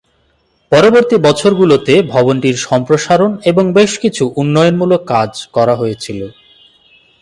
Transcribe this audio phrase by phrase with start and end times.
[0.71, 6.19] পরবর্তী বছরগুলোতে, ভবনটির সম্প্রসারণ এবং বেশ কিছু উন্নয়নমূলক কাজ করা হয়েছিল।